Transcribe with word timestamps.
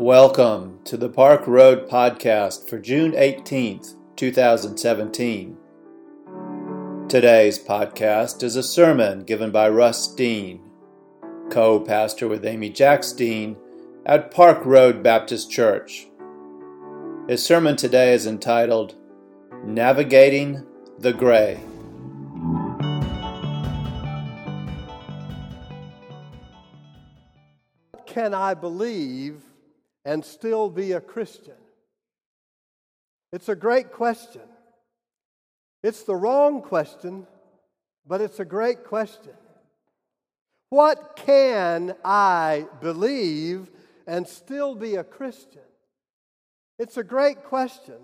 Welcome 0.00 0.78
to 0.84 0.96
the 0.96 1.10
Park 1.10 1.46
Road 1.46 1.86
Podcast 1.86 2.66
for 2.66 2.78
June 2.78 3.12
18th, 3.12 3.96
2017. 4.16 5.58
Today's 7.06 7.58
podcast 7.58 8.42
is 8.42 8.56
a 8.56 8.62
sermon 8.62 9.24
given 9.24 9.50
by 9.50 9.68
Russ 9.68 10.08
Dean, 10.14 10.62
co 11.50 11.80
pastor 11.80 12.28
with 12.28 12.46
Amy 12.46 12.70
Jacks 12.70 13.12
Dean 13.12 13.58
at 14.06 14.30
Park 14.30 14.64
Road 14.64 15.02
Baptist 15.02 15.50
Church. 15.50 16.06
His 17.28 17.44
sermon 17.44 17.76
today 17.76 18.14
is 18.14 18.26
entitled 18.26 18.94
Navigating 19.66 20.66
the 20.98 21.12
Gray. 21.12 21.60
Can 28.06 28.32
I 28.32 28.54
believe 28.54 29.49
and 30.04 30.24
still 30.24 30.70
be 30.70 30.92
a 30.92 31.00
Christian? 31.00 31.54
It's 33.32 33.48
a 33.48 33.54
great 33.54 33.92
question. 33.92 34.42
It's 35.82 36.02
the 36.02 36.16
wrong 36.16 36.62
question, 36.62 37.26
but 38.06 38.20
it's 38.20 38.40
a 38.40 38.44
great 38.44 38.84
question. 38.84 39.32
What 40.70 41.16
can 41.16 41.94
I 42.04 42.66
believe 42.80 43.70
and 44.06 44.26
still 44.26 44.74
be 44.74 44.96
a 44.96 45.04
Christian? 45.04 45.62
It's 46.78 46.96
a 46.96 47.04
great 47.04 47.44
question. 47.44 47.96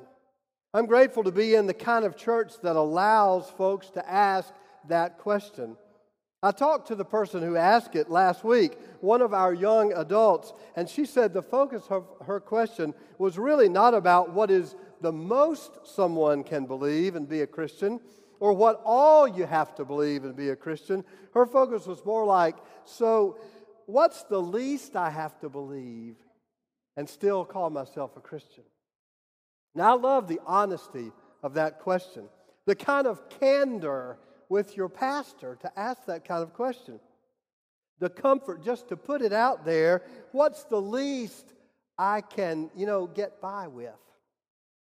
I'm 0.75 0.87
grateful 0.87 1.25
to 1.25 1.33
be 1.33 1.55
in 1.55 1.67
the 1.67 1.75
kind 1.75 2.05
of 2.05 2.17
church 2.17 2.53
that 2.63 2.77
allows 2.77 3.49
folks 3.51 3.89
to 3.91 4.11
ask 4.11 4.53
that 4.89 5.19
question. 5.19 5.77
I 6.43 6.51
talked 6.51 6.89
to 6.89 6.95
the 6.95 7.05
person 7.05 7.43
who 7.43 7.57
asked 7.57 7.97
it 7.97 8.11
last 8.11 8.45
week, 8.45 8.79
one 9.01 9.23
of 9.23 9.33
our 9.33 9.55
young 9.55 9.93
adults, 9.95 10.53
and 10.77 10.89
she 10.89 11.07
said 11.07 11.33
the 11.33 11.43
focus 11.43 11.85
of 11.91 12.07
her 12.27 12.41
question 12.41 12.95
was 13.19 13.39
really 13.39 13.69
not 13.69 13.95
about 13.95 14.33
what 14.33 14.51
is 14.51 14.77
the 15.01 15.13
most 15.13 15.73
someone 15.85 16.45
can 16.45 16.67
believe 16.67 17.17
and 17.17 17.29
be 17.29 17.41
a 17.41 17.47
Christian, 17.47 18.01
or 18.39 18.53
what 18.53 18.83
all 18.85 19.27
you 19.27 19.47
have 19.47 19.75
to 19.77 19.85
believe 19.85 20.25
and 20.25 20.37
be 20.37 20.51
a 20.51 20.57
Christian. 20.57 21.05
Her 21.33 21.47
focus 21.47 21.87
was 21.87 22.05
more 22.05 22.25
like, 22.25 22.57
so 22.85 23.39
what's 23.87 24.23
the 24.25 24.41
least 24.41 24.95
I 24.95 25.11
have 25.11 25.39
to 25.41 25.49
believe 25.49 26.17
and 26.97 27.09
still 27.09 27.45
call 27.45 27.71
myself 27.71 28.17
a 28.17 28.21
Christian? 28.21 28.65
Now, 29.75 29.97
I 29.97 30.01
love 30.01 30.29
the 30.29 30.41
honesty 30.47 31.13
of 31.43 31.55
that 31.55 31.81
question, 31.81 32.29
the 32.67 32.75
kind 32.75 33.07
of 33.07 33.29
candor 33.29 34.19
with 34.49 34.77
your 34.77 34.89
pastor 34.89 35.57
to 35.63 35.79
ask 35.79 36.05
that 36.07 36.25
kind 36.25 36.43
of 36.43 36.53
question. 36.55 37.01
The 37.99 38.11
comfort 38.11 38.65
just 38.65 38.89
to 38.89 38.97
put 38.97 39.23
it 39.23 39.33
out 39.33 39.65
there 39.65 40.03
what's 40.33 40.65
the 40.65 40.81
least 40.81 41.55
I 41.99 42.21
can, 42.21 42.71
you 42.77 42.87
know, 42.87 43.07
get 43.07 43.41
by 43.41 43.69
with? 43.69 43.91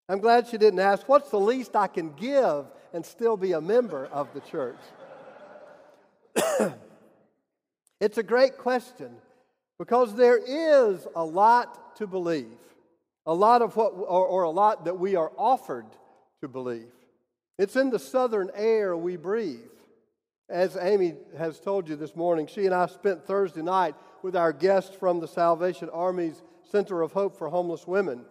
I'm 0.08 0.19
glad 0.19 0.48
she 0.48 0.58
didn't 0.58 0.81
ask, 0.81 1.08
what's 1.08 1.31
the 1.31 1.41
least 1.41 1.77
I 1.77 1.86
can 1.86 2.12
give 2.14 2.66
and 2.92 3.05
still 3.05 3.36
be 3.36 3.53
a 3.53 3.61
member 3.61 4.06
of 4.06 4.33
the 4.34 4.41
church? 4.41 4.78
it's 8.00 8.19
a 8.19 8.22
great 8.22 8.58
question 8.58 9.14
because 9.78 10.14
there 10.14 10.38
is 10.38 11.06
a 11.14 11.25
lot 11.25 11.97
to 11.97 12.06
believe, 12.06 12.58
a 13.25 13.34
lot 13.34 13.62
of 13.62 13.77
what, 13.77 13.92
or, 13.92 14.27
or 14.27 14.42
a 14.42 14.50
lot 14.50 14.84
that 14.84 14.98
we 14.98 15.16
are 15.16 15.33
offered 15.36 15.86
to 16.41 16.48
believe. 16.48 16.92
It's 17.61 17.77
in 17.77 17.91
the 17.91 17.98
southern 17.98 18.50
air 18.55 18.97
we 18.97 19.16
breathe. 19.16 19.61
As 20.48 20.78
Amy 20.80 21.16
has 21.36 21.61
told 21.61 21.91
you 21.91 21.94
this 21.94 22.16
morning, 22.16 22.47
she 22.47 22.64
and 22.64 22.75
I 22.75 22.86
spent 22.86 23.27
Thursday 23.27 23.61
night 23.61 23.94
with 24.22 24.34
our 24.34 24.50
guests 24.50 24.97
from 24.97 25.20
the 25.20 25.28
Salvation 25.28 25.91
Army's 25.91 26.41
Center 26.70 27.03
of 27.03 27.12
Hope 27.12 27.36
for 27.36 27.50
Homeless 27.50 27.86
Women. 27.86 28.25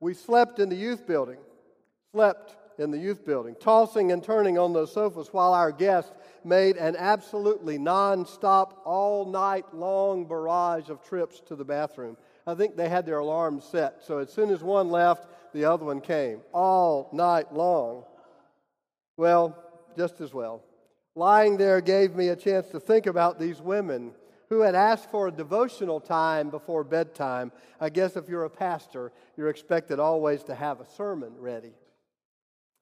We 0.00 0.14
slept 0.14 0.58
in 0.58 0.68
the 0.68 0.74
youth 0.74 1.06
building, 1.06 1.38
slept 2.10 2.56
in 2.76 2.90
the 2.90 2.98
youth 2.98 3.24
building, 3.24 3.54
tossing 3.60 4.10
and 4.10 4.20
turning 4.20 4.58
on 4.58 4.72
those 4.72 4.92
sofas 4.92 5.28
while 5.32 5.54
our 5.54 5.70
guests 5.70 6.10
made 6.42 6.76
an 6.76 6.96
absolutely 6.96 7.78
non-stop, 7.78 8.82
all 8.84 9.24
night 9.24 9.72
long 9.72 10.24
barrage 10.24 10.90
of 10.90 11.04
trips 11.04 11.38
to 11.46 11.54
the 11.54 11.64
bathroom. 11.64 12.16
I 12.48 12.56
think 12.56 12.74
they 12.74 12.88
had 12.88 13.06
their 13.06 13.18
alarms 13.18 13.62
set, 13.62 14.02
so 14.02 14.18
as 14.18 14.32
soon 14.32 14.50
as 14.50 14.60
one 14.60 14.90
left, 14.90 15.28
the 15.52 15.66
other 15.66 15.84
one 15.84 16.00
came, 16.00 16.40
all 16.52 17.10
night 17.12 17.54
long. 17.54 18.06
Well, 19.16 19.56
just 19.96 20.20
as 20.20 20.32
well. 20.32 20.62
Lying 21.14 21.56
there 21.56 21.80
gave 21.80 22.14
me 22.14 22.28
a 22.28 22.36
chance 22.36 22.68
to 22.68 22.80
think 22.80 23.06
about 23.06 23.38
these 23.38 23.60
women 23.60 24.12
who 24.48 24.60
had 24.60 24.74
asked 24.74 25.10
for 25.10 25.28
a 25.28 25.32
devotional 25.32 26.00
time 26.00 26.50
before 26.50 26.84
bedtime. 26.84 27.52
I 27.80 27.88
guess 27.90 28.16
if 28.16 28.28
you're 28.28 28.44
a 28.44 28.50
pastor, 28.50 29.12
you're 29.36 29.48
expected 29.48 29.98
always 29.98 30.42
to 30.44 30.54
have 30.54 30.80
a 30.80 30.86
sermon 30.86 31.32
ready. 31.38 31.72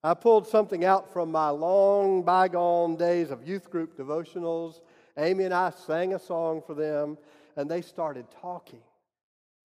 I 0.03 0.15
pulled 0.15 0.47
something 0.47 0.85
out 0.85 1.13
from 1.13 1.31
my 1.31 1.51
long 1.51 2.23
bygone 2.23 2.97
days 2.97 3.31
of 3.31 3.47
youth 3.47 3.71
group 3.71 3.97
devotionals. 3.97 4.81
Amy 5.19 5.45
and 5.45 5.55
I 5.55 5.71
sang 5.71 6.15
a 6.15 6.19
song 6.19 6.63
for 6.67 6.75
them, 6.75 7.19
and 7.57 7.71
they 7.71 7.83
started 7.83 8.27
talking. 8.41 8.81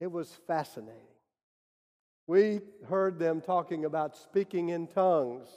It 0.01 0.11
was 0.11 0.29
fascinating. 0.45 1.01
We 2.27 2.61
heard 2.89 3.17
them 3.17 3.39
talking 3.39 3.85
about 3.85 4.17
speaking 4.17 4.69
in 4.69 4.87
tongues 4.87 5.47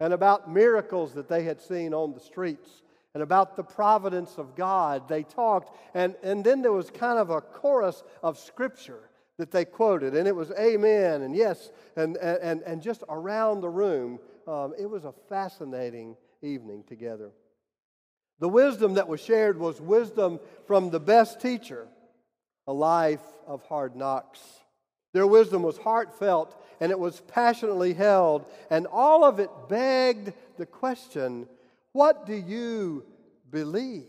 and 0.00 0.12
about 0.12 0.50
miracles 0.50 1.14
that 1.14 1.28
they 1.28 1.44
had 1.44 1.60
seen 1.60 1.94
on 1.94 2.12
the 2.12 2.20
streets 2.20 2.82
and 3.14 3.22
about 3.22 3.56
the 3.56 3.62
providence 3.62 4.38
of 4.38 4.56
God. 4.56 5.08
They 5.08 5.22
talked, 5.22 5.76
and, 5.94 6.16
and 6.22 6.44
then 6.44 6.62
there 6.62 6.72
was 6.72 6.90
kind 6.90 7.18
of 7.18 7.30
a 7.30 7.40
chorus 7.40 8.02
of 8.22 8.38
scripture 8.38 9.08
that 9.38 9.50
they 9.50 9.64
quoted, 9.64 10.14
and 10.14 10.28
it 10.28 10.34
was 10.34 10.50
amen 10.52 11.22
and 11.22 11.34
yes, 11.34 11.70
and, 11.96 12.16
and, 12.16 12.62
and 12.62 12.82
just 12.82 13.02
around 13.08 13.60
the 13.60 13.70
room. 13.70 14.18
Um, 14.46 14.74
it 14.78 14.86
was 14.86 15.04
a 15.04 15.14
fascinating 15.28 16.16
evening 16.42 16.84
together. 16.86 17.30
The 18.40 18.48
wisdom 18.48 18.94
that 18.94 19.08
was 19.08 19.20
shared 19.20 19.58
was 19.58 19.80
wisdom 19.80 20.40
from 20.66 20.90
the 20.90 21.00
best 21.00 21.40
teacher, 21.40 21.86
a 22.66 22.72
life 22.72 23.22
of 23.46 23.62
hard 23.62 23.96
knocks. 23.96 24.40
Their 25.12 25.26
wisdom 25.26 25.62
was 25.62 25.78
heartfelt 25.78 26.60
and 26.80 26.90
it 26.90 26.98
was 26.98 27.20
passionately 27.20 27.94
held, 27.94 28.44
and 28.70 28.86
all 28.86 29.24
of 29.24 29.40
it 29.40 29.50
begged 29.68 30.32
the 30.56 30.66
question 30.66 31.48
what 31.92 32.26
do 32.26 32.34
you 32.34 33.04
believe? 33.50 34.06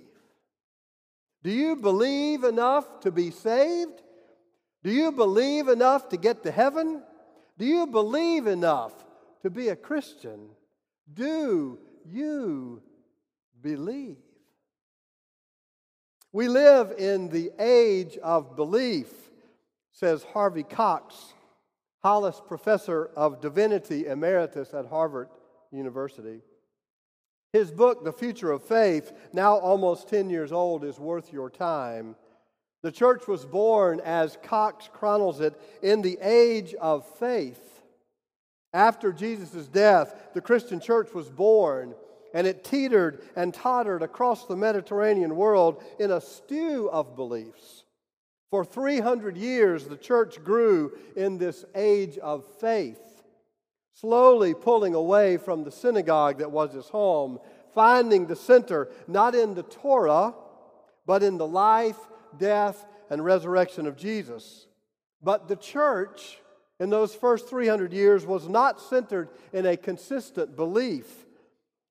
Do 1.43 1.51
you 1.51 1.75
believe 1.75 2.43
enough 2.43 3.01
to 3.01 3.11
be 3.11 3.29
saved? 3.29 4.01
Do 4.83 4.89
you 4.89 5.11
believe 5.11 5.67
enough 5.67 6.09
to 6.09 6.17
get 6.17 6.43
to 6.43 6.51
heaven? 6.51 7.03
Do 7.59 7.65
you 7.65 7.85
believe 7.85 8.47
enough 8.47 8.93
to 9.43 9.51
be 9.51 9.69
a 9.69 9.75
Christian? 9.75 10.49
Do 11.13 11.77
you 12.09 12.81
believe? 13.61 14.17
We 16.31 16.47
live 16.47 16.93
in 16.97 17.29
the 17.29 17.51
age 17.59 18.17
of 18.17 18.55
belief 18.55 19.07
says 19.95 20.25
Harvey 20.33 20.63
Cox, 20.63 21.15
Hollis 22.05 22.39
Professor 22.47 23.09
of 23.15 23.41
Divinity 23.41 24.05
Emeritus 24.05 24.75
at 24.75 24.85
Harvard 24.85 25.27
University. 25.71 26.41
His 27.51 27.71
book, 27.71 28.03
The 28.03 28.13
Future 28.13 28.51
of 28.51 28.63
Faith, 28.63 29.11
now 29.33 29.55
almost 29.55 30.07
10 30.09 30.29
years 30.29 30.51
old, 30.51 30.83
is 30.83 30.99
worth 30.99 31.33
your 31.33 31.49
time. 31.49 32.15
The 32.83 32.91
church 32.91 33.27
was 33.27 33.43
born, 33.43 34.01
as 34.01 34.37
Cox 34.43 34.87
chronicles 34.93 35.39
it, 35.39 35.59
in 35.81 36.03
the 36.03 36.19
age 36.21 36.75
of 36.75 37.07
faith. 37.17 37.81
After 38.71 39.11
Jesus' 39.11 39.65
death, 39.65 40.29
the 40.35 40.41
Christian 40.41 40.79
church 40.79 41.11
was 41.11 41.31
born, 41.31 41.95
and 42.35 42.45
it 42.45 42.63
teetered 42.63 43.23
and 43.35 43.51
tottered 43.51 44.03
across 44.03 44.45
the 44.45 44.55
Mediterranean 44.55 45.35
world 45.35 45.81
in 45.99 46.11
a 46.11 46.21
stew 46.21 46.87
of 46.91 47.15
beliefs. 47.15 47.84
For 48.49 48.63
300 48.63 49.37
years, 49.37 49.85
the 49.85 49.97
church 49.97 50.43
grew 50.43 50.97
in 51.15 51.37
this 51.37 51.65
age 51.73 52.17
of 52.17 52.45
faith, 52.59 53.23
slowly 53.93 54.53
pulling 54.53 54.93
away 54.93 55.37
from 55.37 55.63
the 55.63 55.71
synagogue 55.71 56.39
that 56.39 56.51
was 56.51 56.75
its 56.75 56.89
home, 56.89 57.39
finding 57.73 58.27
the 58.27 58.35
center 58.35 58.89
not 59.07 59.35
in 59.35 59.55
the 59.55 59.63
Torah, 59.63 60.33
but 61.05 61.23
in 61.23 61.37
the 61.37 61.47
life, 61.47 61.97
death, 62.37 62.85
and 63.09 63.23
resurrection 63.23 63.87
of 63.87 63.97
Jesus. 63.97 64.67
But 65.21 65.47
the 65.47 65.55
church 65.55 66.39
in 66.79 66.89
those 66.89 67.15
first 67.15 67.49
300 67.49 67.93
years 67.93 68.25
was 68.25 68.47
not 68.47 68.81
centered 68.81 69.29
in 69.53 69.65
a 69.65 69.77
consistent 69.77 70.55
belief. 70.55 71.25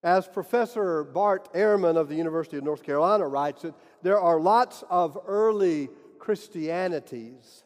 As 0.03 0.29
Professor 0.29 1.03
Bart 1.03 1.53
Ehrman 1.55 1.97
of 1.97 2.09
the 2.09 2.15
University 2.15 2.59
of 2.59 2.65
North 2.65 2.83
Carolina 2.83 3.27
writes 3.27 3.65
it, 3.65 3.75
there 4.03 4.21
are 4.21 4.39
lots 4.39 4.85
of 4.91 5.19
early 5.27 5.89
Christianities. 6.25 7.65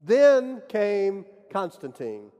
Then 0.00 0.62
came 0.68 1.24
Constantine, 1.50 2.30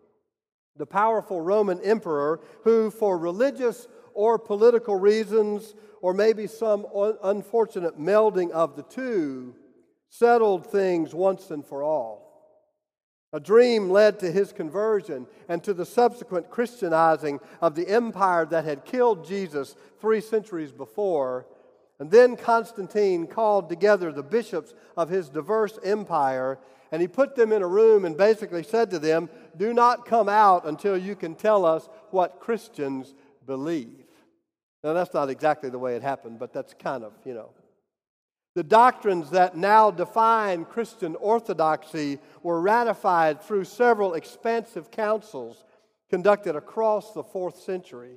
the 0.76 0.86
powerful 0.86 1.40
Roman 1.40 1.80
emperor 1.80 2.40
who, 2.62 2.92
for 2.92 3.18
religious 3.18 3.88
or 4.14 4.38
political 4.38 4.94
reasons, 4.94 5.74
or 6.00 6.14
maybe 6.14 6.46
some 6.46 6.86
unfortunate 7.24 7.98
melding 7.98 8.52
of 8.52 8.76
the 8.76 8.84
two, 8.84 9.56
settled 10.10 10.64
things 10.64 11.12
once 11.12 11.50
and 11.50 11.66
for 11.66 11.82
all. 11.82 12.22
A 13.32 13.40
dream 13.40 13.90
led 13.90 14.20
to 14.20 14.30
his 14.30 14.52
conversion 14.52 15.26
and 15.48 15.62
to 15.64 15.74
the 15.74 15.84
subsequent 15.84 16.50
Christianizing 16.50 17.40
of 17.60 17.74
the 17.74 17.88
empire 17.88 18.46
that 18.46 18.64
had 18.64 18.84
killed 18.84 19.26
Jesus 19.26 19.74
three 20.00 20.20
centuries 20.20 20.70
before. 20.70 21.46
And 21.98 22.10
then 22.10 22.36
Constantine 22.36 23.26
called 23.26 23.68
together 23.68 24.12
the 24.12 24.22
bishops 24.22 24.74
of 24.96 25.08
his 25.08 25.28
diverse 25.28 25.78
empire 25.82 26.58
and 26.92 27.02
he 27.02 27.08
put 27.08 27.34
them 27.34 27.52
in 27.52 27.62
a 27.62 27.66
room 27.66 28.04
and 28.04 28.16
basically 28.16 28.62
said 28.62 28.90
to 28.90 28.98
them, 28.98 29.28
Do 29.56 29.72
not 29.72 30.06
come 30.06 30.28
out 30.28 30.66
until 30.66 30.96
you 30.96 31.16
can 31.16 31.34
tell 31.34 31.64
us 31.64 31.88
what 32.10 32.40
Christians 32.40 33.14
believe. 33.44 34.04
Now, 34.84 34.92
that's 34.92 35.14
not 35.14 35.30
exactly 35.30 35.68
the 35.68 35.78
way 35.78 35.96
it 35.96 36.02
happened, 36.02 36.38
but 36.38 36.52
that's 36.52 36.74
kind 36.74 37.02
of, 37.02 37.12
you 37.24 37.34
know. 37.34 37.50
The 38.54 38.62
doctrines 38.62 39.30
that 39.30 39.56
now 39.56 39.90
define 39.90 40.64
Christian 40.64 41.16
orthodoxy 41.16 42.18
were 42.42 42.60
ratified 42.60 43.42
through 43.42 43.64
several 43.64 44.14
expansive 44.14 44.90
councils 44.90 45.64
conducted 46.08 46.56
across 46.56 47.12
the 47.12 47.24
fourth 47.24 47.58
century. 47.58 48.16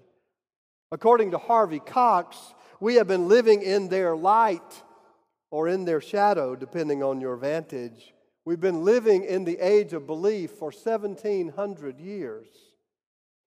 According 0.92 1.32
to 1.32 1.38
Harvey 1.38 1.80
Cox, 1.80 2.38
we 2.80 2.96
have 2.96 3.08
been 3.08 3.28
living 3.28 3.62
in 3.62 3.90
their 3.90 4.16
light 4.16 4.84
or 5.52 5.68
in 5.68 5.86
their 5.86 6.02
shadow, 6.02 6.56
depending 6.56 7.04
on 7.04 7.22
your 7.22 7.36
vantage. 7.36 8.14
We've 8.46 8.60
been 8.60 8.84
living 8.86 9.24
in 9.24 9.46
the 9.46 9.60
age 9.60 9.94
of 9.94 10.08
belief 10.08 10.52
for 10.52 10.72
1700 10.72 12.00
years. 12.00 12.48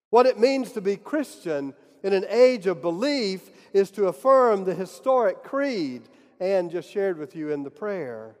What 0.09 0.25
it 0.25 0.39
means 0.39 0.71
to 0.73 0.81
be 0.81 0.95
Christian 0.95 1.73
in 2.03 2.13
an 2.13 2.25
age 2.29 2.67
of 2.67 2.81
belief 2.81 3.49
is 3.73 3.89
to 3.91 4.07
affirm 4.07 4.63
the 4.63 4.75
historic 4.75 5.43
creed 5.43 6.03
and 6.39 6.69
just 6.69 6.89
shared 6.89 7.17
with 7.17 7.35
you 7.35 7.51
in 7.51 7.63
the 7.63 7.71
prayer. 7.71 8.35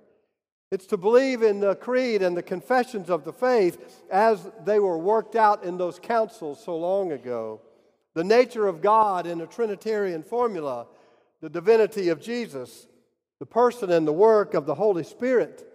It's 0.71 0.85
to 0.87 0.97
believe 0.97 1.41
in 1.41 1.59
the 1.59 1.75
creed 1.75 2.21
and 2.21 2.35
the 2.35 2.43
confessions 2.43 3.09
of 3.09 3.23
the 3.23 3.33
faith 3.33 4.03
as 4.11 4.49
they 4.65 4.79
were 4.79 4.97
worked 4.97 5.35
out 5.35 5.63
in 5.63 5.77
those 5.77 5.99
councils 5.99 6.63
so 6.63 6.77
long 6.77 7.11
ago. 7.11 7.61
The 8.15 8.23
nature 8.23 8.67
of 8.67 8.81
God 8.81 9.25
in 9.25 9.41
a 9.41 9.47
Trinitarian 9.47 10.23
formula, 10.23 10.87
the 11.41 11.49
divinity 11.49 12.09
of 12.09 12.21
Jesus, 12.21 12.87
the 13.39 13.45
person 13.45 13.91
and 13.91 14.07
the 14.07 14.13
work 14.13 14.53
of 14.53 14.65
the 14.65 14.75
Holy 14.75 15.03
Spirit, 15.03 15.67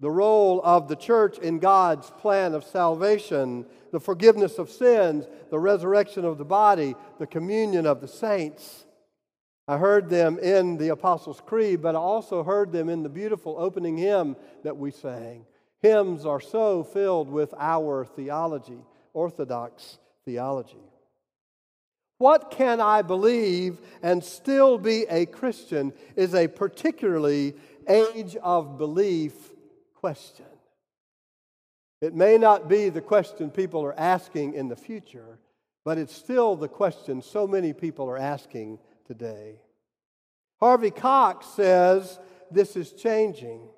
the 0.00 0.10
role 0.10 0.60
of 0.62 0.88
the 0.88 0.96
church 0.96 1.38
in 1.38 1.58
God's 1.58 2.10
plan 2.10 2.54
of 2.54 2.64
salvation, 2.64 3.64
the 3.92 4.00
forgiveness 4.00 4.58
of 4.58 4.70
sins, 4.70 5.26
the 5.50 5.58
resurrection 5.58 6.24
of 6.24 6.38
the 6.38 6.44
body, 6.44 6.94
the 7.18 7.26
communion 7.26 7.86
of 7.86 8.00
the 8.00 8.08
saints. 8.08 8.84
I 9.66 9.76
heard 9.76 10.08
them 10.08 10.38
in 10.38 10.78
the 10.78 10.88
Apostles' 10.88 11.42
Creed, 11.44 11.82
but 11.82 11.94
I 11.94 11.98
also 11.98 12.42
heard 12.42 12.72
them 12.72 12.88
in 12.88 13.02
the 13.02 13.08
beautiful 13.08 13.56
opening 13.58 13.96
hymn 13.96 14.36
that 14.62 14.76
we 14.76 14.90
sang. 14.90 15.44
Hymns 15.80 16.24
are 16.24 16.40
so 16.40 16.82
filled 16.82 17.28
with 17.28 17.54
our 17.58 18.04
theology, 18.04 18.78
Orthodox 19.12 19.98
theology. 20.24 20.87
What 22.18 22.50
can 22.50 22.80
I 22.80 23.02
believe 23.02 23.78
and 24.02 24.22
still 24.22 24.76
be 24.76 25.06
a 25.08 25.24
Christian 25.26 25.92
is 26.16 26.34
a 26.34 26.48
particularly 26.48 27.54
age 27.88 28.36
of 28.36 28.76
belief 28.76 29.34
question. 29.94 30.44
It 32.00 32.14
may 32.14 32.36
not 32.36 32.68
be 32.68 32.88
the 32.88 33.00
question 33.00 33.50
people 33.50 33.84
are 33.84 33.98
asking 33.98 34.54
in 34.54 34.68
the 34.68 34.76
future, 34.76 35.38
but 35.84 35.96
it's 35.96 36.14
still 36.14 36.56
the 36.56 36.68
question 36.68 37.22
so 37.22 37.46
many 37.46 37.72
people 37.72 38.08
are 38.10 38.18
asking 38.18 38.80
today. 39.06 39.60
Harvey 40.60 40.90
Cox 40.90 41.46
says 41.46 42.18
this 42.50 42.76
is 42.76 42.92
changing. 42.92 43.68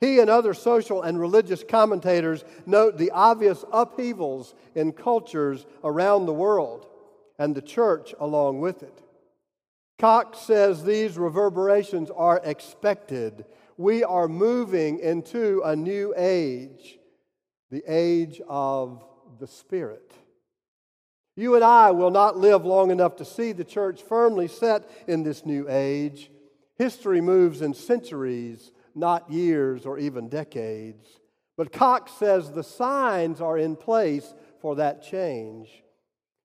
He 0.00 0.20
and 0.20 0.30
other 0.30 0.54
social 0.54 1.02
and 1.02 1.20
religious 1.20 1.64
commentators 1.68 2.44
note 2.66 2.98
the 2.98 3.10
obvious 3.10 3.64
upheavals 3.72 4.54
in 4.76 4.92
cultures 4.92 5.66
around 5.84 6.26
the 6.26 6.32
world 6.32 6.86
and 7.40 7.54
the 7.54 7.62
church 7.62 8.14
along 8.20 8.60
with 8.60 8.84
it. 8.84 9.02
Cox 9.98 10.38
says 10.38 10.84
these 10.84 11.18
reverberations 11.18 12.10
are 12.10 12.40
expected. 12.44 13.46
We 13.78 14.04
are 14.04 14.28
moving 14.28 15.00
into 15.00 15.62
a 15.64 15.74
new 15.74 16.14
age 16.16 16.98
the 17.70 17.84
age 17.86 18.40
of 18.48 19.04
the 19.38 19.46
Spirit. 19.46 20.12
You 21.36 21.54
and 21.54 21.62
I 21.62 21.92
will 21.92 22.10
not 22.10 22.36
live 22.36 22.64
long 22.64 22.90
enough 22.90 23.14
to 23.16 23.24
see 23.24 23.52
the 23.52 23.64
church 23.64 24.02
firmly 24.02 24.48
set 24.48 24.90
in 25.06 25.22
this 25.22 25.46
new 25.46 25.66
age. 25.68 26.32
History 26.78 27.20
moves 27.20 27.62
in 27.62 27.72
centuries, 27.74 28.72
not 28.96 29.30
years 29.30 29.86
or 29.86 30.00
even 30.00 30.28
decades. 30.28 31.06
But 31.56 31.72
Cox 31.72 32.10
says 32.12 32.50
the 32.50 32.64
signs 32.64 33.40
are 33.40 33.56
in 33.56 33.76
place 33.76 34.34
for 34.60 34.74
that 34.74 35.04
change. 35.04 35.84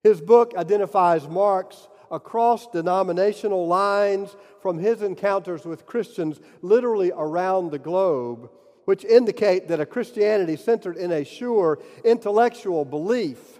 His 0.06 0.22
book 0.22 0.54
identifies 0.56 1.28
marks 1.28 1.88
across 2.12 2.68
denominational 2.68 3.66
lines 3.66 4.36
from 4.62 4.78
his 4.78 5.02
encounters 5.02 5.66
with 5.66 5.88
Christians 5.88 6.40
literally 6.62 7.12
around 7.12 7.72
the 7.72 7.80
globe 7.80 8.52
which 8.84 9.04
indicate 9.04 9.68
that 9.68 9.80
a 9.80 9.86
Christianity 9.88 10.58
centered 10.58 10.96
in 10.96 11.12
a 11.12 11.26
sure 11.26 11.80
intellectual 12.04 12.86
belief, 12.86 13.60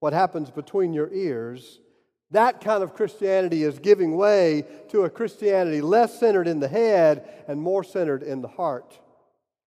what 0.00 0.14
happens 0.14 0.50
between 0.50 0.94
your 0.94 1.12
ears, 1.12 1.80
that 2.30 2.62
kind 2.62 2.82
of 2.82 2.94
Christianity 2.94 3.62
is 3.62 3.78
giving 3.78 4.16
way 4.16 4.64
to 4.88 5.02
a 5.02 5.10
Christianity 5.10 5.82
less 5.82 6.18
centered 6.18 6.48
in 6.48 6.60
the 6.60 6.68
head 6.68 7.28
and 7.46 7.60
more 7.60 7.84
centered 7.84 8.22
in 8.22 8.40
the 8.40 8.48
heart. 8.48 8.98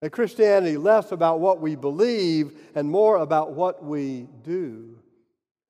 A 0.02 0.10
Christianity 0.10 0.78
less 0.78 1.12
about 1.12 1.42
what 1.42 1.62
we 1.62 1.76
believe 1.76 2.60
and 2.74 2.90
more 2.90 3.18
about 3.18 3.54
what 3.54 3.84
we 3.84 4.28
do. 4.44 4.98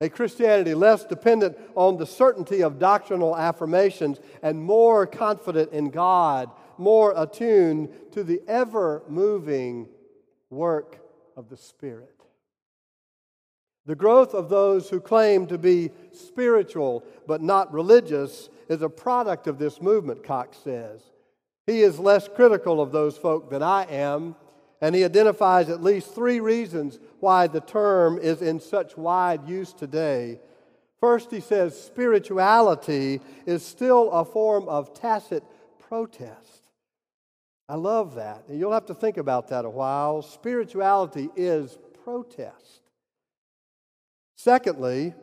A 0.00 0.08
Christianity 0.08 0.74
less 0.74 1.04
dependent 1.04 1.58
on 1.74 1.96
the 1.96 2.06
certainty 2.06 2.62
of 2.62 2.78
doctrinal 2.78 3.36
affirmations 3.36 4.20
and 4.42 4.62
more 4.62 5.06
confident 5.06 5.72
in 5.72 5.90
God 5.90 6.50
more 6.78 7.12
attuned 7.16 7.88
to 8.12 8.22
the 8.22 8.40
ever 8.46 9.02
moving 9.08 9.88
work 10.50 10.98
of 11.36 11.48
the 11.48 11.56
Spirit. 11.56 12.14
The 13.86 13.96
growth 13.96 14.34
of 14.34 14.48
those 14.48 14.88
who 14.88 15.00
claim 15.00 15.46
to 15.46 15.58
be 15.58 15.90
spiritual 16.12 17.04
but 17.26 17.42
not 17.42 17.72
religious 17.72 18.50
is 18.68 18.82
a 18.82 18.88
product 18.88 19.46
of 19.46 19.58
this 19.58 19.80
movement, 19.80 20.22
Cox 20.22 20.58
says. 20.58 21.02
He 21.66 21.80
is 21.82 21.98
less 21.98 22.28
critical 22.28 22.80
of 22.80 22.92
those 22.92 23.16
folk 23.16 23.50
than 23.50 23.62
I 23.62 23.84
am, 23.84 24.36
and 24.80 24.94
he 24.94 25.04
identifies 25.04 25.68
at 25.68 25.82
least 25.82 26.14
three 26.14 26.40
reasons 26.40 26.98
why 27.20 27.46
the 27.46 27.60
term 27.60 28.18
is 28.18 28.42
in 28.42 28.60
such 28.60 28.96
wide 28.96 29.48
use 29.48 29.72
today. 29.72 30.40
First, 31.00 31.30
he 31.30 31.40
says 31.40 31.80
spirituality 31.80 33.20
is 33.46 33.64
still 33.64 34.10
a 34.10 34.24
form 34.24 34.68
of 34.68 34.94
tacit 34.94 35.44
protest. 35.88 36.62
I 37.68 37.74
love 37.74 38.14
that. 38.14 38.44
And 38.48 38.58
you'll 38.58 38.72
have 38.72 38.86
to 38.86 38.94
think 38.94 39.16
about 39.16 39.48
that 39.48 39.64
a 39.64 39.70
while. 39.70 40.22
Spirituality 40.22 41.28
is 41.36 41.76
protest. 42.04 42.82
Secondly, 44.36 45.14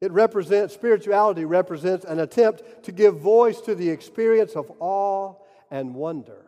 it 0.00 0.10
represents 0.10 0.74
spirituality 0.74 1.44
represents 1.44 2.04
an 2.04 2.18
attempt 2.18 2.84
to 2.84 2.92
give 2.92 3.20
voice 3.20 3.60
to 3.62 3.74
the 3.74 3.88
experience 3.88 4.56
of 4.56 4.70
awe 4.80 5.34
and 5.70 5.94
wonder. 5.94 6.43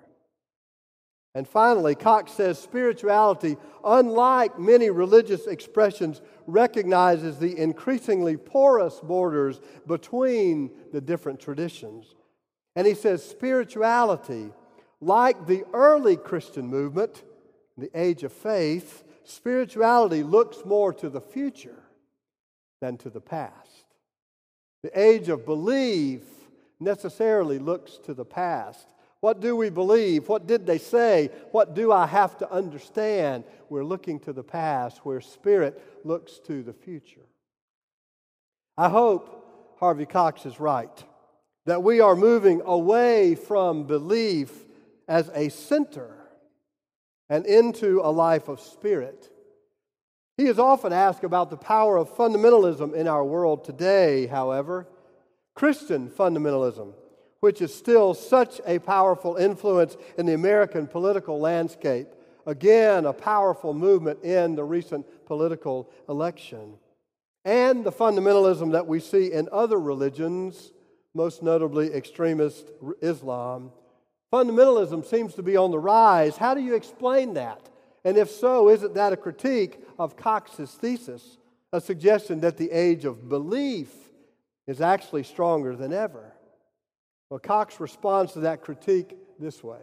And 1.36 1.46
finally, 1.46 1.94
Cox 1.94 2.32
says 2.32 2.58
spirituality, 2.58 3.58
unlike 3.84 4.58
many 4.58 4.88
religious 4.88 5.46
expressions, 5.46 6.22
recognizes 6.46 7.38
the 7.38 7.58
increasingly 7.58 8.38
porous 8.38 9.00
borders 9.00 9.60
between 9.86 10.70
the 10.94 11.00
different 11.02 11.38
traditions. 11.38 12.14
And 12.74 12.86
he 12.86 12.94
says 12.94 13.22
spirituality 13.22 14.50
like 15.02 15.46
the 15.46 15.64
early 15.74 16.16
Christian 16.16 16.68
movement, 16.68 17.22
the 17.76 17.90
age 17.94 18.22
of 18.22 18.32
faith, 18.32 19.04
spirituality 19.22 20.22
looks 20.22 20.64
more 20.64 20.94
to 20.94 21.10
the 21.10 21.20
future 21.20 21.82
than 22.80 22.96
to 22.96 23.10
the 23.10 23.20
past. 23.20 23.84
The 24.82 24.98
age 24.98 25.28
of 25.28 25.44
belief 25.44 26.22
necessarily 26.80 27.58
looks 27.58 27.98
to 28.04 28.14
the 28.14 28.24
past. 28.24 28.88
What 29.26 29.40
do 29.40 29.56
we 29.56 29.70
believe? 29.70 30.28
What 30.28 30.46
did 30.46 30.66
they 30.66 30.78
say? 30.78 31.32
What 31.50 31.74
do 31.74 31.90
I 31.90 32.06
have 32.06 32.38
to 32.38 32.48
understand? 32.48 33.42
We're 33.68 33.82
looking 33.82 34.20
to 34.20 34.32
the 34.32 34.44
past 34.44 35.04
where 35.04 35.20
spirit 35.20 35.82
looks 36.04 36.38
to 36.46 36.62
the 36.62 36.72
future. 36.72 37.26
I 38.78 38.88
hope 38.88 39.74
Harvey 39.80 40.06
Cox 40.06 40.46
is 40.46 40.60
right 40.60 41.04
that 41.64 41.82
we 41.82 41.98
are 41.98 42.14
moving 42.14 42.62
away 42.64 43.34
from 43.34 43.82
belief 43.88 44.64
as 45.08 45.28
a 45.34 45.48
center 45.48 46.14
and 47.28 47.44
into 47.46 48.00
a 48.04 48.12
life 48.12 48.46
of 48.46 48.60
spirit. 48.60 49.28
He 50.36 50.46
is 50.46 50.60
often 50.60 50.92
asked 50.92 51.24
about 51.24 51.50
the 51.50 51.56
power 51.56 51.96
of 51.96 52.14
fundamentalism 52.14 52.94
in 52.94 53.08
our 53.08 53.24
world 53.24 53.64
today, 53.64 54.28
however. 54.28 54.86
Christian 55.56 56.10
fundamentalism, 56.10 56.92
which 57.40 57.60
is 57.60 57.74
still 57.74 58.14
such 58.14 58.60
a 58.66 58.78
powerful 58.78 59.36
influence 59.36 59.96
in 60.18 60.26
the 60.26 60.34
American 60.34 60.86
political 60.86 61.38
landscape. 61.38 62.08
Again, 62.46 63.06
a 63.06 63.12
powerful 63.12 63.74
movement 63.74 64.22
in 64.22 64.54
the 64.54 64.64
recent 64.64 65.06
political 65.26 65.90
election. 66.08 66.74
And 67.44 67.84
the 67.84 67.92
fundamentalism 67.92 68.72
that 68.72 68.86
we 68.86 69.00
see 69.00 69.32
in 69.32 69.48
other 69.52 69.78
religions, 69.78 70.72
most 71.14 71.42
notably 71.42 71.92
extremist 71.92 72.70
Islam. 73.00 73.72
Fundamentalism 74.32 75.04
seems 75.04 75.34
to 75.34 75.42
be 75.42 75.56
on 75.56 75.70
the 75.70 75.78
rise. 75.78 76.36
How 76.36 76.54
do 76.54 76.60
you 76.60 76.74
explain 76.74 77.34
that? 77.34 77.68
And 78.04 78.16
if 78.16 78.30
so, 78.30 78.68
isn't 78.68 78.94
that 78.94 79.12
a 79.12 79.16
critique 79.16 79.80
of 79.98 80.16
Cox's 80.16 80.70
thesis, 80.72 81.38
a 81.72 81.80
suggestion 81.80 82.40
that 82.40 82.56
the 82.56 82.70
age 82.70 83.04
of 83.04 83.28
belief 83.28 83.92
is 84.66 84.80
actually 84.80 85.24
stronger 85.24 85.74
than 85.74 85.92
ever? 85.92 86.32
Well, 87.30 87.40
Cox 87.40 87.80
responds 87.80 88.32
to 88.34 88.40
that 88.40 88.62
critique 88.62 89.16
this 89.38 89.62
way. 89.62 89.80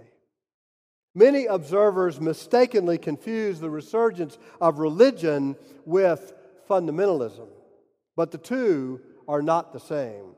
Many 1.16 1.46
observers 1.46 2.20
mistakenly 2.20 2.98
confuse 2.98 3.60
the 3.60 3.70
resurgence 3.70 4.38
of 4.60 4.80
religion 4.80 5.56
with 5.86 6.34
fundamentalism, 6.70 7.48
but 8.16 8.32
the 8.32 8.38
two 8.38 9.02
are 9.28 9.42
not 9.42 9.74
the 9.74 9.80
same. 9.80 10.36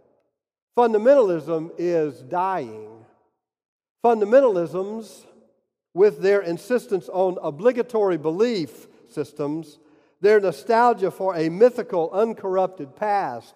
Fundamentalism 0.77 1.71
is 1.77 2.21
dying. 2.23 3.05
Fundamentalisms, 4.03 5.25
with 5.93 6.21
their 6.21 6.41
insistence 6.41 7.07
on 7.07 7.37
obligatory 7.41 8.17
belief 8.17 8.87
systems, 9.07 9.79
their 10.19 10.39
nostalgia 10.41 11.11
for 11.11 11.35
a 11.35 11.49
mythical, 11.49 12.11
uncorrupted 12.11 12.95
past, 12.95 13.55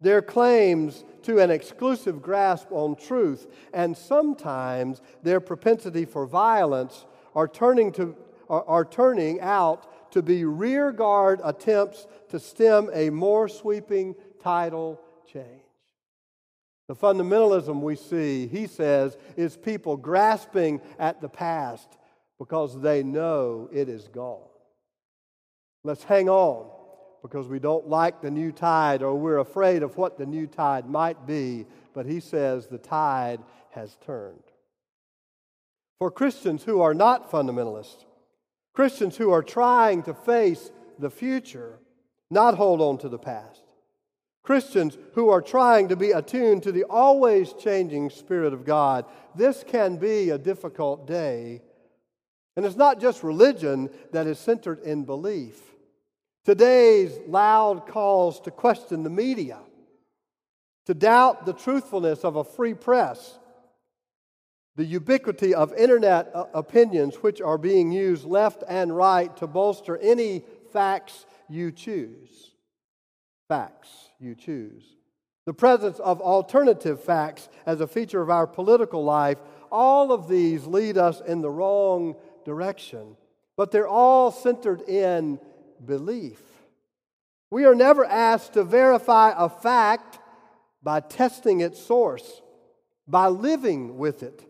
their 0.00 0.20
claims 0.22 1.04
to 1.22 1.38
an 1.38 1.50
exclusive 1.50 2.22
grasp 2.22 2.68
on 2.70 2.96
truth, 2.96 3.46
and 3.72 3.96
sometimes 3.96 5.00
their 5.22 5.40
propensity 5.40 6.04
for 6.04 6.26
violence 6.26 7.06
are 7.34 7.48
turning, 7.48 7.92
to, 7.92 8.14
are, 8.48 8.64
are 8.64 8.84
turning 8.84 9.40
out 9.40 10.12
to 10.12 10.22
be 10.22 10.44
rearguard 10.44 11.40
attempts 11.42 12.06
to 12.28 12.38
stem 12.38 12.90
a 12.92 13.10
more 13.10 13.48
sweeping 13.48 14.14
tidal 14.42 15.00
change. 15.30 15.62
The 16.88 16.94
fundamentalism 16.94 17.80
we 17.80 17.96
see, 17.96 18.46
he 18.46 18.68
says, 18.68 19.16
is 19.36 19.56
people 19.56 19.96
grasping 19.96 20.80
at 20.98 21.20
the 21.20 21.28
past 21.28 21.98
because 22.38 22.80
they 22.80 23.02
know 23.02 23.68
it 23.72 23.88
is 23.88 24.06
gone. 24.08 24.38
Let's 25.82 26.04
hang 26.04 26.28
on 26.28 26.75
because 27.26 27.48
we 27.48 27.58
don't 27.58 27.88
like 27.88 28.20
the 28.20 28.30
new 28.30 28.52
tide 28.52 29.02
or 29.02 29.14
we're 29.14 29.38
afraid 29.38 29.82
of 29.82 29.96
what 29.96 30.16
the 30.16 30.26
new 30.26 30.46
tide 30.46 30.88
might 30.88 31.26
be, 31.26 31.66
but 31.92 32.06
he 32.06 32.20
says 32.20 32.66
the 32.66 32.78
tide 32.78 33.40
has 33.70 33.96
turned. 34.06 34.42
For 35.98 36.10
Christians 36.10 36.62
who 36.62 36.80
are 36.80 36.94
not 36.94 37.30
fundamentalists, 37.30 38.04
Christians 38.74 39.16
who 39.16 39.32
are 39.32 39.42
trying 39.42 40.04
to 40.04 40.14
face 40.14 40.70
the 40.98 41.10
future, 41.10 41.80
not 42.30 42.54
hold 42.54 42.80
on 42.80 42.98
to 42.98 43.08
the 43.08 43.18
past, 43.18 43.62
Christians 44.44 44.96
who 45.14 45.28
are 45.28 45.42
trying 45.42 45.88
to 45.88 45.96
be 45.96 46.12
attuned 46.12 46.62
to 46.62 46.70
the 46.72 46.84
always 46.84 47.52
changing 47.54 48.10
Spirit 48.10 48.52
of 48.52 48.64
God, 48.64 49.04
this 49.34 49.64
can 49.66 49.96
be 49.96 50.30
a 50.30 50.38
difficult 50.38 51.08
day. 51.08 51.62
And 52.56 52.64
it's 52.64 52.76
not 52.76 53.00
just 53.00 53.24
religion 53.24 53.90
that 54.12 54.28
is 54.28 54.38
centered 54.38 54.80
in 54.84 55.04
belief. 55.04 55.60
Today's 56.46 57.18
loud 57.26 57.88
calls 57.88 58.38
to 58.42 58.52
question 58.52 59.02
the 59.02 59.10
media, 59.10 59.58
to 60.84 60.94
doubt 60.94 61.44
the 61.44 61.52
truthfulness 61.52 62.24
of 62.24 62.36
a 62.36 62.44
free 62.44 62.72
press, 62.72 63.36
the 64.76 64.84
ubiquity 64.84 65.56
of 65.56 65.74
internet 65.74 66.30
uh, 66.32 66.44
opinions 66.54 67.16
which 67.16 67.40
are 67.40 67.58
being 67.58 67.90
used 67.90 68.24
left 68.24 68.62
and 68.68 68.96
right 68.96 69.36
to 69.38 69.48
bolster 69.48 69.96
any 69.96 70.44
facts 70.72 71.26
you 71.48 71.72
choose. 71.72 72.52
Facts 73.48 73.90
you 74.20 74.36
choose. 74.36 74.84
The 75.46 75.52
presence 75.52 75.98
of 75.98 76.20
alternative 76.20 77.02
facts 77.02 77.48
as 77.66 77.80
a 77.80 77.88
feature 77.88 78.22
of 78.22 78.30
our 78.30 78.46
political 78.46 79.02
life, 79.02 79.38
all 79.72 80.12
of 80.12 80.28
these 80.28 80.64
lead 80.64 80.96
us 80.96 81.20
in 81.26 81.40
the 81.40 81.50
wrong 81.50 82.14
direction. 82.44 83.16
But 83.56 83.72
they're 83.72 83.88
all 83.88 84.30
centered 84.30 84.82
in 84.82 85.40
belief. 85.84 86.40
We 87.50 87.64
are 87.64 87.74
never 87.74 88.04
asked 88.04 88.54
to 88.54 88.64
verify 88.64 89.32
a 89.36 89.48
fact 89.48 90.18
by 90.82 91.00
testing 91.00 91.60
its 91.60 91.80
source, 91.80 92.42
by 93.06 93.28
living 93.28 93.98
with 93.98 94.22
it, 94.22 94.44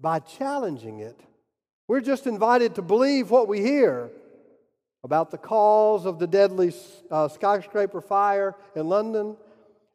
by 0.00 0.18
challenging 0.18 1.00
it. 1.00 1.18
We're 1.88 2.00
just 2.00 2.26
invited 2.26 2.74
to 2.76 2.82
believe 2.82 3.30
what 3.30 3.48
we 3.48 3.60
hear 3.60 4.10
about 5.04 5.30
the 5.30 5.38
cause 5.38 6.06
of 6.06 6.18
the 6.18 6.26
deadly 6.26 6.72
uh, 7.10 7.28
skyscraper 7.28 8.00
fire 8.00 8.54
in 8.76 8.88
London, 8.88 9.36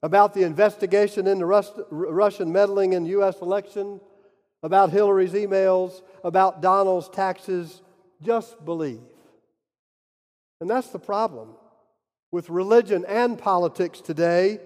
about 0.03 0.33
the 0.33 0.43
investigation 0.43 1.27
into 1.27 1.45
Rus- 1.45 1.79
Russian 1.89 2.51
meddling 2.51 2.93
in 2.93 3.05
U.S. 3.05 3.41
election, 3.41 4.01
about 4.61 4.91
Hillary's 4.91 5.33
emails, 5.33 6.01
about 6.23 6.61
Donald's 6.61 7.09
taxes. 7.09 7.81
Just 8.21 8.63
believe. 8.65 9.01
And 10.59 10.69
that's 10.69 10.89
the 10.89 10.99
problem 10.99 11.49
with 12.31 12.49
religion 12.49 13.05
and 13.07 13.37
politics 13.37 14.01
today. 14.01 14.59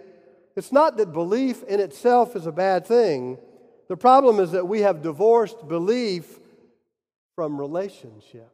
It's 0.55 0.71
not 0.71 0.97
that 0.97 1.13
belief 1.13 1.63
in 1.63 1.79
itself 1.79 2.35
is 2.35 2.45
a 2.45 2.51
bad 2.51 2.85
thing. 2.85 3.37
The 3.87 3.97
problem 3.97 4.39
is 4.39 4.51
that 4.51 4.67
we 4.67 4.81
have 4.81 5.01
divorced 5.01 5.67
belief 5.67 6.39
from 7.35 7.59
relationship. 7.59 8.51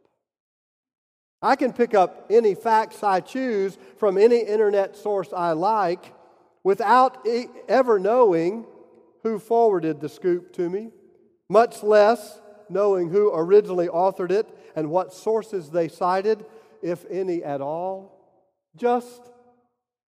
I 1.42 1.56
can 1.56 1.74
pick 1.74 1.94
up 1.94 2.26
any 2.30 2.56
facts 2.56 3.04
I 3.04 3.20
choose 3.20 3.78
from 3.98 4.18
any 4.18 4.40
internet 4.40 4.96
source 4.96 5.32
I 5.36 5.52
like 5.52 6.14
without 6.64 7.28
ever 7.70 8.00
knowing 8.00 8.66
who 9.24 9.38
forwarded 9.38 10.02
the 10.02 10.10
scoop 10.10 10.54
to 10.54 10.70
me, 10.70 10.90
much 11.50 11.84
less 11.84 12.42
knowing 12.70 13.10
who 13.10 13.32
originally 13.34 13.88
authored 13.88 14.32
it 14.32 14.48
and 14.76 14.90
what 14.90 15.14
sources 15.14 15.70
they 15.70 15.88
cited 15.88 16.46
if 16.82 17.06
any 17.10 17.44
at 17.44 17.62
all. 17.62 18.14
Just 18.76 19.22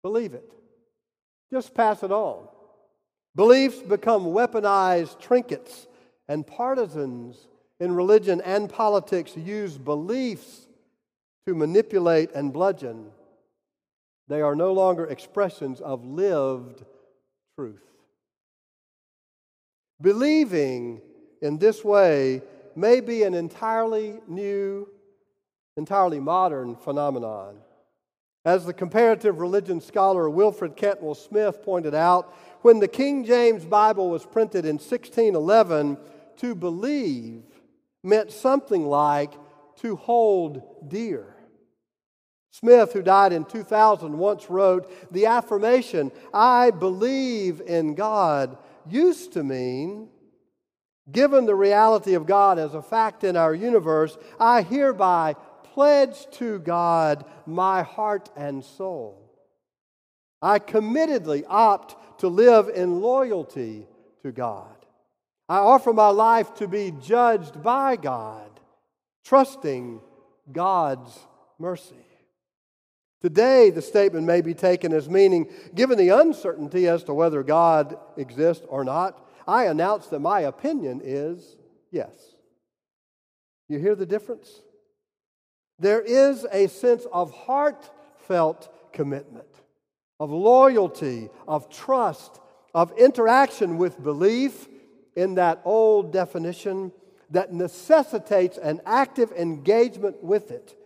believe 0.02 0.34
it. 0.34 0.52
Just 1.52 1.74
pass 1.74 2.02
it 2.02 2.12
on. 2.12 2.48
Beliefs 3.34 3.80
become 3.80 4.24
weaponized 4.26 5.20
trinkets, 5.20 5.86
and 6.28 6.46
partisans 6.46 7.48
in 7.80 7.92
religion 7.92 8.40
and 8.44 8.68
politics 8.68 9.36
use 9.36 9.78
beliefs 9.78 10.66
to 11.46 11.54
manipulate 11.54 12.32
and 12.32 12.52
bludgeon. 12.52 13.10
They 14.28 14.42
are 14.42 14.54
no 14.54 14.72
longer 14.72 15.06
expressions 15.06 15.80
of 15.80 16.04
lived 16.04 16.84
truth. 17.56 17.82
Believing 20.00 21.00
in 21.40 21.58
this 21.58 21.84
way 21.84 22.42
may 22.76 23.00
be 23.00 23.22
an 23.22 23.34
entirely 23.34 24.20
new 24.28 24.88
entirely 25.78 26.20
modern 26.20 26.76
phenomenon. 26.76 27.56
As 28.44 28.66
the 28.66 28.74
comparative 28.74 29.38
religion 29.38 29.80
scholar 29.80 30.28
Wilfred 30.28 30.76
Cantwell 30.76 31.14
Smith 31.14 31.62
pointed 31.62 31.94
out, 31.94 32.34
when 32.62 32.80
the 32.80 32.88
King 32.88 33.24
James 33.24 33.64
Bible 33.64 34.10
was 34.10 34.26
printed 34.26 34.64
in 34.64 34.76
1611, 34.76 35.96
to 36.38 36.54
believe 36.54 37.42
meant 38.02 38.32
something 38.32 38.86
like 38.86 39.32
to 39.76 39.96
hold 39.96 40.88
dear. 40.88 41.34
Smith, 42.50 42.92
who 42.92 43.02
died 43.02 43.32
in 43.32 43.44
2000, 43.44 44.18
once 44.18 44.50
wrote, 44.50 45.12
The 45.12 45.26
affirmation, 45.26 46.10
I 46.34 46.70
believe 46.70 47.60
in 47.60 47.94
God, 47.94 48.58
used 48.88 49.32
to 49.34 49.44
mean, 49.44 50.08
given 51.10 51.46
the 51.46 51.54
reality 51.54 52.14
of 52.14 52.26
God 52.26 52.58
as 52.58 52.74
a 52.74 52.82
fact 52.82 53.24
in 53.24 53.36
our 53.36 53.54
universe, 53.54 54.16
I 54.40 54.62
hereby 54.62 55.36
pledge 55.74 56.26
to 56.32 56.58
God 56.58 57.24
my 57.46 57.82
heart 57.82 58.30
and 58.36 58.64
soul. 58.64 59.28
I 60.40 60.58
committedly 60.58 61.44
opt 61.48 62.20
to 62.20 62.28
live 62.28 62.68
in 62.68 63.00
loyalty 63.00 63.86
to 64.22 64.32
God. 64.32 64.74
I 65.48 65.58
offer 65.58 65.92
my 65.92 66.08
life 66.08 66.54
to 66.56 66.68
be 66.68 66.92
judged 67.00 67.62
by 67.62 67.96
God, 67.96 68.50
trusting 69.24 70.00
God's 70.52 71.18
mercy. 71.58 71.94
Today, 73.20 73.70
the 73.70 73.82
statement 73.82 74.26
may 74.26 74.42
be 74.42 74.54
taken 74.54 74.92
as 74.92 75.08
meaning, 75.08 75.50
given 75.74 75.98
the 75.98 76.10
uncertainty 76.10 76.86
as 76.86 77.02
to 77.04 77.14
whether 77.14 77.42
God 77.42 77.98
exists 78.16 78.64
or 78.68 78.84
not, 78.84 79.26
I 79.46 79.64
announce 79.64 80.06
that 80.08 80.20
my 80.20 80.40
opinion 80.40 81.00
is 81.02 81.56
yes. 81.90 82.12
You 83.68 83.78
hear 83.78 83.94
the 83.94 84.06
difference? 84.06 84.60
There 85.78 86.00
is 86.00 86.46
a 86.50 86.66
sense 86.68 87.06
of 87.12 87.32
heartfelt 87.32 88.92
commitment, 88.92 89.48
of 90.18 90.30
loyalty, 90.30 91.30
of 91.46 91.70
trust, 91.70 92.40
of 92.74 92.92
interaction 92.98 93.78
with 93.78 94.02
belief 94.02 94.68
in 95.14 95.34
that 95.36 95.60
old 95.64 96.12
definition 96.12 96.92
that 97.30 97.52
necessitates 97.52 98.58
an 98.58 98.80
active 98.86 99.32
engagement 99.32 100.22
with 100.22 100.50
it, 100.50 100.76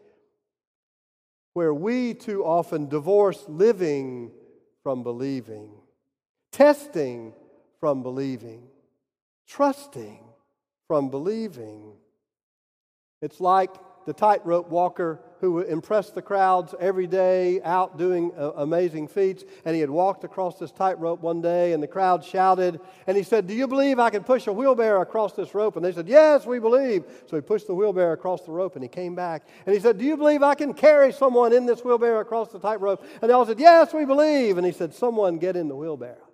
where 1.55 1.73
we 1.73 2.15
too 2.15 2.45
often 2.45 2.89
divorce 2.89 3.45
living 3.49 4.31
from 4.83 5.03
believing, 5.03 5.71
testing 6.51 7.33
from 7.79 8.03
believing, 8.03 8.63
trusting 9.47 10.19
from 10.89 11.09
believing. 11.09 11.93
It's 13.21 13.41
like 13.41 13.71
the 14.06 14.12
tightrope 14.12 14.68
walker 14.68 15.21
who 15.42 15.59
impressed 15.59 16.14
the 16.14 16.23
crowds 16.23 16.73
every 16.78 17.09
day 17.09 17.61
out 17.62 17.99
doing 17.99 18.30
uh, 18.38 18.52
amazing 18.52 19.09
feats. 19.09 19.42
And 19.64 19.75
he 19.75 19.80
had 19.80 19.90
walked 19.90 20.23
across 20.23 20.56
this 20.56 20.71
tightrope 20.71 21.21
one 21.21 21.42
day, 21.42 21.73
and 21.73 21.82
the 21.82 21.88
crowd 21.88 22.25
shouted. 22.25 22.80
And 23.09 23.16
he 23.16 23.25
said, 23.25 23.49
Do 23.49 23.54
you 23.54 23.66
believe 23.66 23.99
I 23.99 24.11
can 24.11 24.23
push 24.23 24.47
a 24.47 24.52
wheelbarrow 24.52 25.00
across 25.00 25.32
this 25.32 25.52
rope? 25.52 25.75
And 25.75 25.85
they 25.85 25.90
said, 25.90 26.06
Yes, 26.06 26.47
we 26.47 26.61
believe. 26.61 27.04
So 27.26 27.35
he 27.35 27.42
pushed 27.42 27.66
the 27.66 27.75
wheelbarrow 27.75 28.12
across 28.12 28.42
the 28.42 28.52
rope, 28.52 28.76
and 28.76 28.85
he 28.85 28.88
came 28.88 29.16
back. 29.16 29.42
And 29.66 29.75
he 29.75 29.80
said, 29.80 29.99
Do 29.99 30.04
you 30.04 30.16
believe 30.16 30.44
I 30.44 30.54
can 30.54 30.75
carry 30.75 31.12
someone 31.12 31.52
in 31.52 31.66
this 31.66 31.85
wheelbarrow 31.85 32.21
across 32.21 32.52
the 32.52 32.61
tightrope? 32.61 33.04
And 33.21 33.28
they 33.28 33.35
all 33.35 33.44
said, 33.44 33.59
Yes, 33.59 33.92
we 33.92 34.04
believe. 34.04 34.59
And 34.59 34.64
he 34.64 34.73
said, 34.73 34.94
Someone 34.94 35.38
get 35.38 35.56
in 35.56 35.66
the 35.66 35.76
wheelbarrow. 35.76 36.28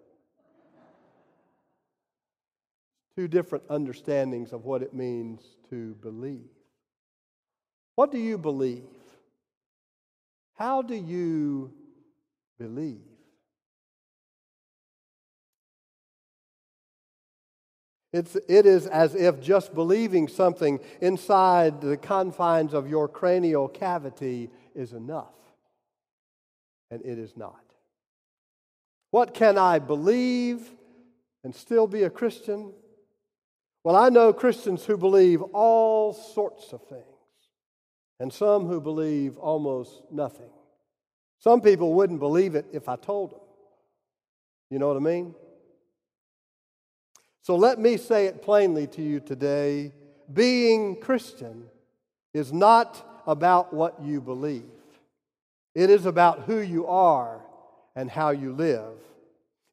Two 3.17 3.27
different 3.27 3.65
understandings 3.71 4.53
of 4.53 4.67
what 4.67 4.83
it 4.83 4.93
means 4.93 5.41
to 5.71 5.95
believe. 6.03 6.58
What 7.99 8.13
do 8.13 8.19
you 8.19 8.39
believe? 8.39 8.85
How 10.55 10.83
do 10.83 10.95
you 10.95 11.73
believe? 12.57 13.01
It's, 18.13 18.37
it 18.49 18.67
is 18.67 18.87
as 18.87 19.17
if 19.17 19.41
just 19.41 19.75
believing 19.75 20.29
something 20.29 20.79
inside 21.01 21.81
the 21.81 21.97
confines 21.97 22.73
of 22.73 22.89
your 22.89 23.09
cranial 23.09 23.67
cavity 23.67 24.51
is 24.77 24.93
enough. 24.93 25.35
And 26.93 27.05
it 27.05 27.19
is 27.19 27.37
not. 27.37 27.65
What 29.11 29.35
can 29.35 29.59
I 29.59 29.81
believe 29.81 30.71
and 31.43 31.53
still 31.53 31.89
be 31.89 32.05
a 32.05 32.11
Christian? 32.11 32.73
Well, 33.83 33.97
I 33.97 34.09
know 34.09 34.33
Christians 34.33 34.85
who 34.85 34.97
believe 34.97 35.43
all 35.43 36.13
sorts 36.13 36.73
of 36.73 36.87
things 36.87 37.18
and 38.21 38.33
some 38.33 38.67
who 38.67 38.81
believe 38.81 39.37
almost 39.39 40.03
nothing. 40.11 40.51
Some 41.39 41.61
people 41.61 41.95
wouldn't 41.95 42.19
believe 42.19 42.55
it 42.55 42.67
if 42.73 42.89
I 42.89 42.97
told 42.97 43.33
them. 43.33 43.41
You 44.71 44.79
know 44.79 44.89
what 44.89 44.97
I 44.97 45.01
mean? 45.01 45.35
So 47.43 47.57
let 47.57 47.79
me 47.79 47.97
say 47.97 48.27
it 48.27 48.43
plainly 48.43 48.87
to 48.89 49.03
you 49.03 49.21
today. 49.21 49.93
Being 50.33 50.97
Christian 50.97 51.65
is 52.35 52.53
not 52.53 53.23
about 53.27 53.73
what 53.73 54.03
you 54.03 54.21
believe, 54.21 54.71
it 55.75 55.91
is 55.91 56.07
about 56.07 56.43
who 56.43 56.59
you 56.59 56.87
are 56.87 57.41
and 57.95 58.11
how 58.11 58.31
you 58.31 58.53
live. 58.53 58.95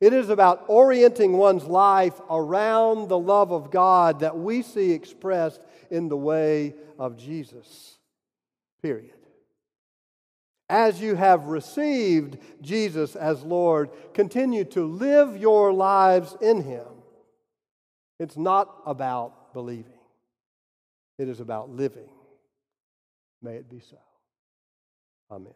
It 0.01 0.13
is 0.13 0.29
about 0.29 0.65
orienting 0.67 1.33
one's 1.37 1.63
life 1.63 2.19
around 2.29 3.07
the 3.07 3.17
love 3.17 3.51
of 3.51 3.71
God 3.71 4.19
that 4.19 4.37
we 4.37 4.61
see 4.61 4.91
expressed 4.91 5.61
in 5.89 6.09
the 6.09 6.17
way 6.17 6.75
of 6.99 7.17
Jesus. 7.17 7.97
Period. 8.85 9.15
As 10.69 11.01
you 11.01 11.15
have 11.15 11.45
received 11.45 12.37
Jesus 12.61 13.15
as 13.15 13.41
Lord, 13.41 13.89
continue 14.13 14.63
to 14.65 14.85
live 14.85 15.35
your 15.35 15.73
lives 15.73 16.37
in 16.39 16.61
Him. 16.61 16.85
It's 18.19 18.37
not 18.37 18.83
about 18.85 19.55
believing, 19.55 19.97
it 21.17 21.27
is 21.27 21.39
about 21.39 21.71
living. 21.71 22.07
May 23.41 23.55
it 23.55 23.67
be 23.67 23.79
so. 23.79 23.97
Amen. 25.31 25.55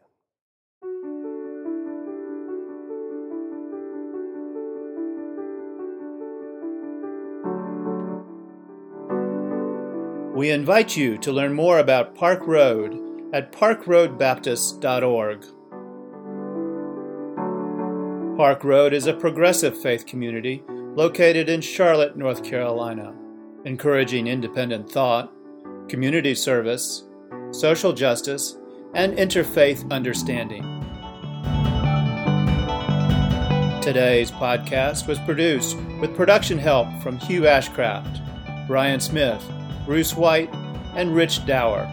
We 10.35 10.49
invite 10.49 10.97
you 10.97 11.19
to 11.19 11.31
learn 11.31 11.53
more 11.53 11.77
about 11.77 12.15
Park 12.15 12.47
Road 12.47 13.08
at 13.33 13.51
parkroadbaptist.org. 13.51 15.45
Park 18.37 18.63
Road 18.63 18.93
is 18.93 19.05
a 19.05 19.13
progressive 19.13 19.77
faith 19.77 20.05
community 20.05 20.63
located 20.95 21.49
in 21.49 21.61
Charlotte, 21.61 22.15
North 22.17 22.43
Carolina, 22.43 23.13
encouraging 23.65 24.27
independent 24.27 24.89
thought, 24.89 25.31
community 25.89 26.33
service, 26.33 27.03
social 27.51 27.93
justice, 27.93 28.57
and 28.93 29.17
interfaith 29.17 29.91
understanding. 29.91 30.63
Today's 33.81 34.31
podcast 34.31 35.07
was 35.07 35.19
produced 35.19 35.77
with 35.99 36.15
production 36.15 36.57
help 36.57 36.87
from 37.01 37.17
Hugh 37.17 37.41
Ashcraft, 37.41 38.67
Brian 38.67 38.99
Smith, 38.99 39.43
Bruce 39.85 40.15
White, 40.15 40.53
and 40.95 41.15
Rich 41.15 41.45
Dower. 41.45 41.87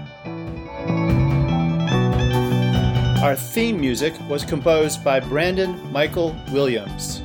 Our 3.23 3.35
theme 3.35 3.81
music 3.81 4.15
was 4.29 4.45
composed 4.45 5.03
by 5.03 5.21
Brandon 5.21 5.91
Michael 5.91 6.37
Williams. 6.53 7.23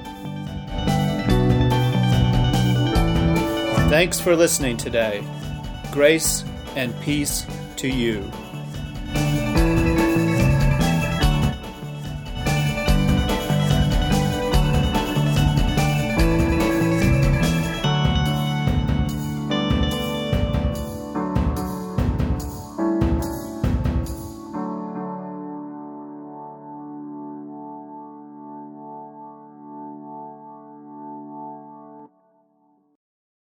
Thanks 3.89 4.17
for 4.17 4.35
listening 4.35 4.77
today. 4.77 5.21
Grace 5.91 6.45
and 6.77 6.97
peace 7.01 7.45
to 7.75 7.89
you. 7.89 8.31